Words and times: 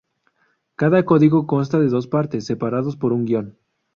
Cada 0.77 1.05
código 1.05 1.45
consta 1.45 1.77
de 1.79 1.87
dos 1.89 2.07
partes, 2.07 2.47
separados 2.47 2.95
por 2.97 3.13
un 3.13 3.25
guion. 3.25 3.59